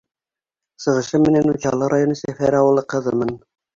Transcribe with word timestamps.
Сығышым 0.85 1.21
менән 1.27 1.51
Учалы 1.53 1.91
районы 1.95 2.19
Сәфәр 2.23 2.59
ауылы 2.63 2.87
ҡыҙымын. 2.95 3.37